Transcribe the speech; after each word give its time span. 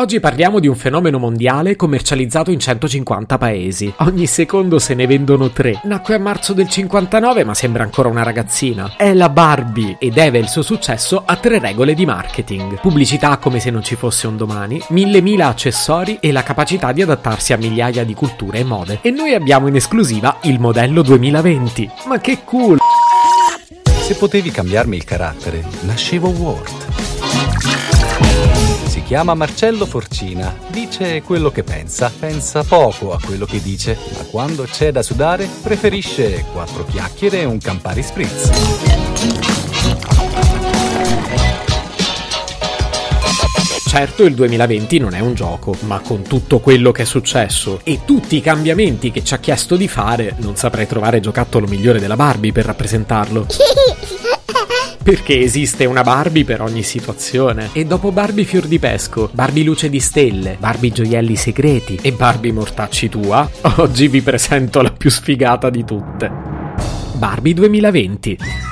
Oggi 0.00 0.20
parliamo 0.20 0.60
di 0.60 0.68
un 0.68 0.76
fenomeno 0.76 1.18
mondiale 1.18 1.74
commercializzato 1.74 2.52
in 2.52 2.60
150 2.60 3.36
paesi. 3.36 3.92
Ogni 3.96 4.26
secondo 4.26 4.78
se 4.78 4.94
ne 4.94 5.08
vendono 5.08 5.50
tre. 5.50 5.80
Nacque 5.82 6.14
a 6.14 6.20
marzo 6.20 6.52
del 6.52 6.68
59 6.68 7.42
ma 7.42 7.52
sembra 7.52 7.82
ancora 7.82 8.08
una 8.08 8.22
ragazzina. 8.22 8.92
È 8.96 9.12
la 9.12 9.28
Barbie 9.28 9.96
e 9.98 10.10
deve 10.10 10.38
il 10.38 10.46
suo 10.46 10.62
successo 10.62 11.24
a 11.26 11.34
tre 11.34 11.58
regole 11.58 11.94
di 11.94 12.06
marketing. 12.06 12.78
Pubblicità 12.78 13.38
come 13.38 13.58
se 13.58 13.72
non 13.72 13.82
ci 13.82 13.96
fosse 13.96 14.28
un 14.28 14.36
domani, 14.36 14.80
mille 14.90 15.20
mila 15.20 15.48
accessori 15.48 16.18
e 16.20 16.30
la 16.30 16.44
capacità 16.44 16.92
di 16.92 17.02
adattarsi 17.02 17.52
a 17.52 17.56
migliaia 17.56 18.04
di 18.04 18.14
culture 18.14 18.60
e 18.60 18.64
mode. 18.64 19.00
E 19.02 19.10
noi 19.10 19.34
abbiamo 19.34 19.66
in 19.66 19.74
esclusiva 19.74 20.38
il 20.42 20.60
modello 20.60 21.02
2020. 21.02 21.90
Ma 22.06 22.20
che 22.20 22.44
cool! 22.44 22.78
Se 23.82 24.14
potevi 24.14 24.52
cambiarmi 24.52 24.94
il 24.94 25.02
carattere, 25.02 25.64
nascevo 25.80 26.28
Ward. 26.28 27.17
Si 28.86 29.02
chiama 29.02 29.34
Marcello 29.34 29.86
Forcina, 29.86 30.54
dice 30.68 31.22
quello 31.22 31.50
che 31.50 31.62
pensa, 31.62 32.12
pensa 32.16 32.62
poco 32.64 33.12
a 33.12 33.20
quello 33.24 33.46
che 33.46 33.60
dice, 33.62 33.96
ma 34.16 34.24
quando 34.24 34.64
c'è 34.64 34.92
da 34.92 35.02
sudare 35.02 35.48
preferisce 35.62 36.44
quattro 36.52 36.84
chiacchiere 36.84 37.40
e 37.40 37.44
un 37.44 37.58
Campari 37.58 38.02
Spritz. 38.02 38.50
Certo 43.88 44.24
il 44.24 44.34
2020 44.34 44.98
non 44.98 45.14
è 45.14 45.20
un 45.20 45.32
gioco, 45.32 45.74
ma 45.80 46.00
con 46.00 46.20
tutto 46.20 46.58
quello 46.58 46.92
che 46.92 47.02
è 47.02 47.06
successo 47.06 47.80
e 47.84 48.00
tutti 48.04 48.36
i 48.36 48.42
cambiamenti 48.42 49.10
che 49.10 49.24
ci 49.24 49.32
ha 49.32 49.38
chiesto 49.38 49.76
di 49.76 49.88
fare, 49.88 50.36
non 50.40 50.56
saprei 50.56 50.86
trovare 50.86 51.20
giocattolo 51.20 51.66
migliore 51.66 51.98
della 51.98 52.14
Barbie 52.14 52.52
per 52.52 52.66
rappresentarlo. 52.66 53.46
Perché 55.08 55.40
esiste 55.40 55.86
una 55.86 56.02
Barbie 56.02 56.44
per 56.44 56.60
ogni 56.60 56.82
situazione. 56.82 57.70
E 57.72 57.86
dopo 57.86 58.12
Barbie 58.12 58.44
fior 58.44 58.66
di 58.66 58.78
pesco, 58.78 59.30
Barbie 59.32 59.64
luce 59.64 59.88
di 59.88 60.00
stelle, 60.00 60.58
Barbie 60.60 60.92
gioielli 60.92 61.34
segreti 61.34 61.98
e 62.02 62.12
Barbie 62.12 62.52
mortacci 62.52 63.08
tua, 63.08 63.48
oggi 63.78 64.06
vi 64.08 64.20
presento 64.20 64.82
la 64.82 64.92
più 64.92 65.08
sfigata 65.08 65.70
di 65.70 65.82
tutte. 65.82 66.30
Barbie 67.14 67.54
2020. 67.54 68.67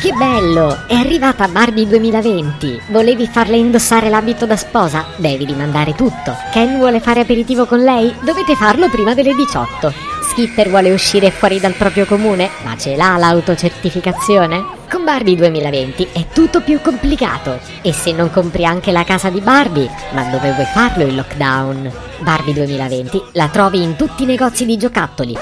Che 0.00 0.12
bello! 0.12 0.86
È 0.86 0.94
arrivata 0.94 1.48
Barbie 1.48 1.86
2020. 1.86 2.82
Volevi 2.88 3.26
farle 3.26 3.56
indossare 3.56 4.08
l'abito 4.10 4.44
da 4.44 4.54
sposa? 4.56 5.06
Devi 5.16 5.46
rimandare 5.46 5.94
tutto. 5.94 6.36
Ken 6.52 6.76
vuole 6.76 7.00
fare 7.00 7.20
aperitivo 7.20 7.64
con 7.64 7.80
lei? 7.80 8.14
Dovete 8.22 8.54
farlo 8.54 8.88
prima 8.90 9.14
delle 9.14 9.34
18. 9.34 9.92
Skipper 10.30 10.68
vuole 10.68 10.92
uscire 10.92 11.30
fuori 11.30 11.58
dal 11.58 11.72
proprio 11.72 12.04
comune, 12.04 12.50
ma 12.64 12.76
ce 12.76 12.94
l'ha 12.94 13.16
l'autocertificazione? 13.16 14.64
Con 14.90 15.02
Barbie 15.02 15.34
2020 15.34 16.08
è 16.12 16.26
tutto 16.32 16.60
più 16.60 16.80
complicato. 16.82 17.58
E 17.80 17.92
se 17.92 18.12
non 18.12 18.30
compri 18.30 18.66
anche 18.66 18.92
la 18.92 19.02
casa 19.02 19.30
di 19.30 19.40
Barbie, 19.40 19.90
ma 20.12 20.24
dove 20.24 20.52
vuoi 20.52 20.66
farlo 20.66 21.04
il 21.04 21.14
lockdown? 21.14 21.90
Barbie 22.20 22.52
2020 22.52 23.22
la 23.32 23.48
trovi 23.48 23.82
in 23.82 23.96
tutti 23.96 24.24
i 24.24 24.26
negozi 24.26 24.66
di 24.66 24.76
giocattoli. 24.76 25.36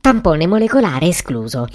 Tampone 0.00 0.46
molecolare 0.46 1.06
escluso. 1.06 1.66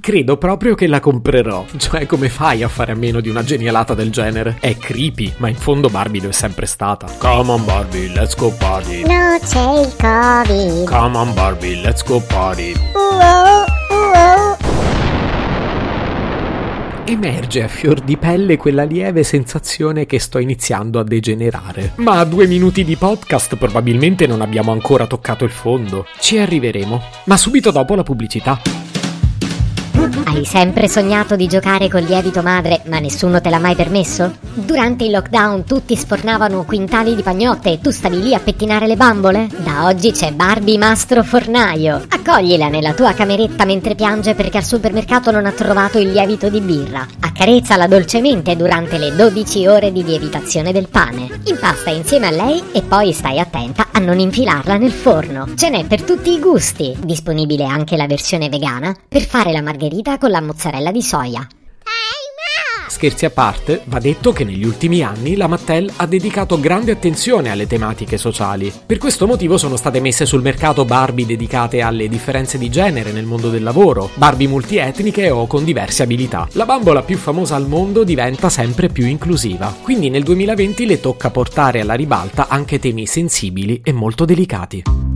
Credo 0.00 0.36
proprio 0.38 0.74
che 0.74 0.86
la 0.86 1.00
comprerò. 1.00 1.64
Cioè, 1.76 2.06
come 2.06 2.28
fai 2.28 2.62
a 2.62 2.68
fare 2.68 2.92
a 2.92 2.94
meno 2.94 3.20
di 3.20 3.28
una 3.28 3.42
genialata 3.42 3.94
del 3.94 4.10
genere? 4.10 4.56
È 4.60 4.76
creepy, 4.76 5.34
ma 5.38 5.48
in 5.48 5.56
fondo 5.56 5.88
Barbie 5.88 6.22
lo 6.22 6.28
è 6.28 6.32
sempre 6.32 6.66
stata. 6.66 7.06
Come 7.18 7.50
on 7.50 7.64
Barbie, 7.64 8.08
let's 8.14 8.34
go 8.34 8.50
party. 8.58 9.02
No, 9.02 9.38
c'è 9.44 9.80
il 9.80 9.94
Covid. 9.96 10.88
Come 10.88 11.16
on 11.16 11.34
Barbie, 11.34 11.80
let's 11.82 12.02
go 12.02 12.20
party. 12.20 12.72
Uh-oh, 12.94 13.64
uh-oh. 13.90 14.56
Emerge 17.04 17.62
a 17.62 17.68
fior 17.68 18.00
di 18.00 18.18
pelle 18.18 18.58
quella 18.58 18.84
lieve 18.84 19.22
sensazione 19.22 20.04
che 20.04 20.18
sto 20.18 20.38
iniziando 20.38 20.98
a 20.98 21.04
degenerare. 21.04 21.92
Ma 21.96 22.18
a 22.18 22.24
due 22.24 22.46
minuti 22.46 22.84
di 22.84 22.96
podcast 22.96 23.56
probabilmente 23.56 24.26
non 24.26 24.42
abbiamo 24.42 24.72
ancora 24.72 25.06
toccato 25.06 25.44
il 25.44 25.50
fondo. 25.50 26.04
Ci 26.20 26.36
arriveremo. 26.38 27.02
Ma 27.24 27.36
subito 27.38 27.70
dopo 27.70 27.94
la 27.94 28.02
pubblicità. 28.02 28.60
Mm-hmm. 29.98 30.27
Hai 30.38 30.44
sempre 30.44 30.86
sognato 30.86 31.34
di 31.34 31.48
giocare 31.48 31.88
col 31.88 32.04
lievito 32.04 32.42
madre, 32.42 32.82
ma 32.84 33.00
nessuno 33.00 33.40
te 33.40 33.50
l'ha 33.50 33.58
mai 33.58 33.74
permesso? 33.74 34.36
Durante 34.54 35.02
il 35.02 35.10
lockdown 35.10 35.64
tutti 35.64 35.96
sfornavano 35.96 36.62
quintali 36.62 37.16
di 37.16 37.22
pagnotte 37.22 37.72
e 37.72 37.80
tu 37.80 37.90
stavi 37.90 38.22
lì 38.22 38.34
a 38.34 38.38
pettinare 38.38 38.86
le 38.86 38.94
bambole? 38.94 39.48
Da 39.64 39.86
oggi 39.86 40.12
c'è 40.12 40.30
Barbie 40.30 40.78
Mastro 40.78 41.24
Fornaio. 41.24 42.04
Accoglila 42.08 42.68
nella 42.68 42.94
tua 42.94 43.14
cameretta 43.14 43.64
mentre 43.64 43.96
piange 43.96 44.34
perché 44.34 44.58
al 44.58 44.64
supermercato 44.64 45.32
non 45.32 45.44
ha 45.44 45.50
trovato 45.50 45.98
il 45.98 46.12
lievito 46.12 46.48
di 46.48 46.60
birra. 46.60 47.04
Accarezzala 47.18 47.88
dolcemente 47.88 48.54
durante 48.54 48.96
le 48.96 49.16
12 49.16 49.66
ore 49.66 49.90
di 49.90 50.04
lievitazione 50.04 50.70
del 50.70 50.88
pane. 50.88 51.40
Impasta 51.46 51.90
insieme 51.90 52.28
a 52.28 52.30
lei 52.30 52.62
e 52.70 52.82
poi 52.82 53.12
stai 53.12 53.40
attenta 53.40 53.88
a 53.90 53.98
non 53.98 54.20
infilarla 54.20 54.76
nel 54.76 54.92
forno. 54.92 55.48
Ce 55.56 55.68
n'è 55.68 55.84
per 55.86 56.02
tutti 56.02 56.30
i 56.30 56.38
gusti. 56.38 56.96
Disponibile 57.00 57.64
anche 57.64 57.96
la 57.96 58.06
versione 58.06 58.48
vegana 58.48 58.94
per 59.08 59.22
fare 59.22 59.50
la 59.50 59.62
margherita 59.62 60.16
con 60.28 60.30
la 60.30 60.40
mozzarella 60.42 60.92
di 60.92 61.02
soia. 61.02 61.46
Scherzi 62.88 63.26
a 63.26 63.30
parte, 63.30 63.82
va 63.84 63.98
detto 63.98 64.32
che 64.32 64.44
negli 64.44 64.64
ultimi 64.64 65.02
anni 65.02 65.36
la 65.36 65.46
Mattel 65.46 65.90
ha 65.96 66.06
dedicato 66.06 66.58
grande 66.58 66.90
attenzione 66.90 67.50
alle 67.50 67.66
tematiche 67.66 68.18
sociali. 68.18 68.72
Per 68.84 68.98
questo 68.98 69.26
motivo 69.26 69.56
sono 69.56 69.76
state 69.76 70.00
messe 70.00 70.26
sul 70.26 70.42
mercato 70.42 70.84
Barbie 70.84 71.24
dedicate 71.24 71.80
alle 71.80 72.08
differenze 72.08 72.58
di 72.58 72.68
genere 72.68 73.12
nel 73.12 73.24
mondo 73.24 73.50
del 73.50 73.62
lavoro, 73.62 74.10
Barbie 74.14 74.48
multietniche 74.48 75.30
o 75.30 75.46
con 75.46 75.64
diverse 75.64 76.02
abilità. 76.02 76.48
La 76.52 76.64
bambola 76.64 77.02
più 77.02 77.16
famosa 77.16 77.54
al 77.54 77.68
mondo 77.68 78.04
diventa 78.04 78.48
sempre 78.48 78.88
più 78.88 79.06
inclusiva, 79.06 79.74
quindi 79.80 80.10
nel 80.10 80.24
2020 80.24 80.86
le 80.86 81.00
tocca 81.00 81.30
portare 81.30 81.80
alla 81.80 81.94
ribalta 81.94 82.48
anche 82.48 82.78
temi 82.78 83.06
sensibili 83.06 83.80
e 83.84 83.92
molto 83.92 84.24
delicati. 84.24 85.07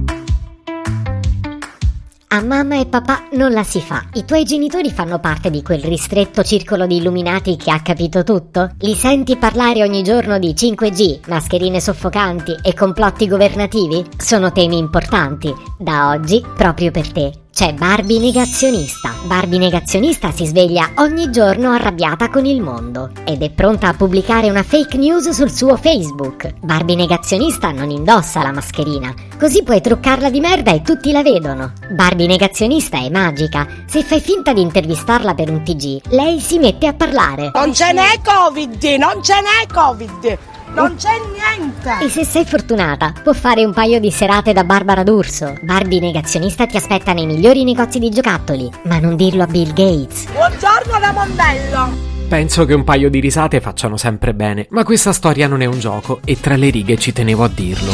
A 2.35 2.41
mamma 2.41 2.81
e 2.81 2.87
papà 2.87 3.25
non 3.33 3.53
la 3.53 3.63
si 3.63 3.83
fa. 3.83 4.07
I 4.15 4.25
tuoi 4.25 4.45
genitori 4.45 4.91
fanno 4.91 5.19
parte 5.19 5.51
di 5.51 5.63
quel 5.63 5.83
ristretto 5.83 6.43
circolo 6.43 6.87
di 6.87 6.97
illuminati 6.97 7.57
che 7.57 7.71
ha 7.71 7.83
capito 7.83 8.25
tutto? 8.25 8.71
Li 8.79 8.95
senti 8.95 9.37
parlare 9.37 9.83
ogni 9.83 10.03
giorno 10.03 10.39
di 10.39 10.55
5G, 10.55 11.29
mascherine 11.29 11.79
soffocanti 11.79 12.57
e 12.63 12.73
complotti 12.73 13.29
governativi? 13.29 14.03
Sono 14.17 14.51
temi 14.51 14.79
importanti. 14.79 15.53
Da 15.79 16.09
oggi, 16.09 16.43
proprio 16.57 16.91
per 16.91 17.13
te, 17.13 17.42
c'è 17.53 17.75
Barbie 17.75 18.19
negazionista. 18.19 19.15
Barbie 19.25 19.59
negazionista 19.59 20.31
si 20.33 20.47
sveglia 20.47 20.93
ogni 20.97 21.31
giorno 21.31 21.71
arrabbiata 21.71 22.31
con 22.31 22.47
il 22.47 22.63
mondo 22.63 23.11
ed 23.25 23.43
è 23.43 23.51
pronta 23.51 23.89
a 23.89 23.93
pubblicare 23.93 24.49
una 24.49 24.63
fake 24.63 24.97
news 24.97 25.29
sul 25.29 25.51
suo 25.51 25.77
Facebook. 25.77 26.55
Barbie 26.61 26.97
negazionista 26.97 27.71
non 27.71 27.91
indossa 27.91 28.43
la 28.43 28.53
mascherina, 28.53 29.15
così 29.39 29.63
puoi 29.63 29.83
truccarla 29.83 30.31
di 30.31 30.41
merda 30.41 30.73
e 30.73 30.81
tutti 30.81 31.13
la 31.13 31.23
vedono. 31.23 31.73
Barbie 31.91 32.27
negazionista 32.27 32.97
è 32.97 33.11
magica. 33.11 33.69
Se 33.87 34.03
fai 34.03 34.21
finta 34.21 34.55
di 34.55 34.63
intervistarla 34.63 35.35
per 35.35 35.51
un 35.51 35.63
TG, 35.63 36.09
lei 36.09 36.41
si 36.41 36.59
mette 36.59 36.87
a 36.87 36.95
parlare. 36.95 37.51
Non 37.53 37.75
ce 37.75 37.93
n'è 37.93 38.19
Covid, 38.25 38.83
non 38.99 39.23
ce 39.23 39.35
n'è 39.35 39.71
Covid. 39.71 40.39
Non 40.75 40.95
c'è 40.97 41.11
niente! 41.31 42.05
E 42.05 42.09
se 42.09 42.25
sei 42.25 42.47
fortunata, 42.47 43.13
può 43.23 43.35
fare 43.35 43.63
un 43.65 43.75
paio 43.75 44.01
di 44.01 44.11
serate 44.11 44.55
da 44.55 44.65
Barbara 44.65 45.03
D'Urso. 45.03 45.55
Barbie 45.61 46.01
negazionista 46.01 46.65
ti 46.65 46.79
aspetta 46.79 47.13
nei 47.13 47.27
migliori 47.27 47.63
negozi 47.63 47.99
di 47.99 48.09
giocattoli, 48.09 48.71
ma 48.85 48.99
non 48.99 49.15
dirlo 49.15 49.43
a 49.43 49.47
Bill 49.47 49.75
Gates. 49.75 50.29
Buongiorno 50.31 50.99
da 50.99 51.13
Mondello! 51.13 52.11
Penso 52.27 52.65
che 52.65 52.73
un 52.73 52.85
paio 52.85 53.11
di 53.11 53.21
risate 53.21 53.61
facciano 53.61 53.99
sempre 53.99 54.33
bene, 54.33 54.67
ma 54.71 54.83
questa 54.83 55.13
storia 55.13 55.47
non 55.47 55.61
è 55.61 55.67
un 55.67 55.79
gioco 55.79 56.21
e 56.25 56.41
tra 56.41 56.57
le 56.57 56.71
righe 56.71 56.97
ci 56.97 57.13
tenevo 57.13 57.45
a 57.45 57.49
dirlo. 57.49 57.93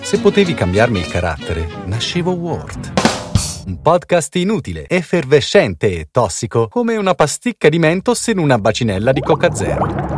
Se 0.00 0.18
potevi 0.18 0.54
cambiarmi 0.54 0.98
il 0.98 1.06
carattere, 1.06 1.68
nascevo 1.84 2.32
Ward. 2.32 2.92
Un 3.66 3.80
podcast 3.80 4.34
inutile, 4.34 4.88
effervescente 4.88 6.00
e 6.00 6.08
tossico, 6.10 6.66
come 6.66 6.96
una 6.96 7.14
pasticca 7.14 7.68
di 7.68 7.78
mentos 7.78 8.26
in 8.26 8.38
una 8.38 8.58
bacinella 8.58 9.12
di 9.12 9.20
Coca 9.20 9.54
Zero. 9.54 10.11